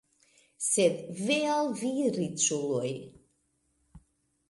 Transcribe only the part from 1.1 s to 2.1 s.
ve al vi